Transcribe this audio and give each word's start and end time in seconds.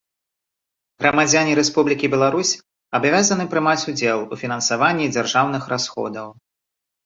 Грамадзяне 1.03 1.51
Рэспублікі 1.59 2.09
Беларусь 2.15 2.55
абавязаны 3.01 3.43
прымаць 3.53 3.77
удзел 3.95 4.19
у 4.33 4.41
фінансаванні 4.47 5.05
дзяржаўных 5.15 5.63
расходаў. 5.77 6.27